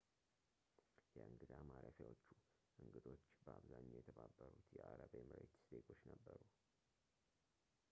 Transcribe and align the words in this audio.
የእንግዳ 1.15 1.51
ማረፊያዎቹ 1.67 2.25
እንግዶች 2.83 3.23
በአብዛኛው 3.43 3.99
የተባበሩት 3.99 4.67
የአረብ 4.77 5.13
ኤምሬት 5.21 5.53
ዜጎች 5.73 6.01
ነበሩ 6.13 6.39